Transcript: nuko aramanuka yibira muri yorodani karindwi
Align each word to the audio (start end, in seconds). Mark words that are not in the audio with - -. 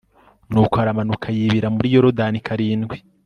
nuko 0.51 0.75
aramanuka 0.83 1.27
yibira 1.37 1.67
muri 1.75 1.87
yorodani 1.95 2.39
karindwi 2.47 2.97